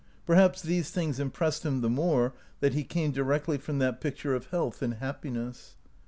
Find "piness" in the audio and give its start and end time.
5.23-5.75